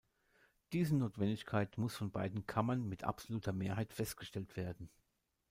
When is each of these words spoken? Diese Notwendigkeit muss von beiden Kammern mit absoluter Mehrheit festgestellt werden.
Diese 0.73 0.95
Notwendigkeit 0.95 1.77
muss 1.77 1.95
von 1.95 2.09
beiden 2.09 2.47
Kammern 2.47 2.89
mit 2.89 3.03
absoluter 3.03 3.51
Mehrheit 3.51 3.93
festgestellt 3.93 4.57
werden. 4.57 4.89